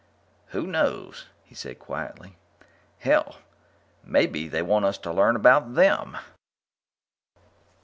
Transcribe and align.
"Who 0.47 0.65
knows?" 0.65 1.27
he 1.43 1.53
said 1.53 1.77
quietly. 1.77 2.35
"Hell, 2.97 3.35
maybe 4.03 4.47
they 4.47 4.63
want 4.63 4.83
us 4.83 4.97
to 4.97 5.13
learn 5.13 5.35
about 5.35 5.75
them!" 5.75 6.17